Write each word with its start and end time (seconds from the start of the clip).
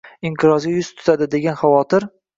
inqirozga 0.29 0.71
yuz 0.77 0.89
tutadi 1.01 1.27
degan 1.37 1.59
xavotir. 1.61 2.13